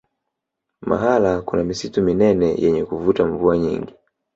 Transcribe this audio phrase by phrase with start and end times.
[0.81, 3.93] mahala kuna misitu minene yenye kuvuta mvua nyingi